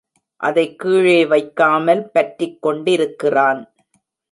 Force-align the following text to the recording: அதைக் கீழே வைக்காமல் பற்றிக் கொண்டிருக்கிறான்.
அதைக் 0.37 0.79
கீழே 0.79 1.25
வைக்காமல் 1.25 2.11
பற்றிக் 2.11 2.61
கொண்டிருக்கிறான். 2.61 3.73